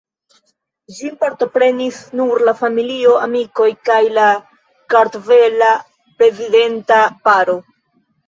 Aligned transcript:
Ĝin 0.99 1.17
partoprenis 1.23 1.97
nur 2.19 2.43
la 2.47 2.53
familio, 2.61 3.11
amikoj 3.27 3.67
kaj 3.91 3.99
la 4.15 4.25
kartvela 4.95 5.69
prezidenta 6.23 6.99
paro. 7.29 7.59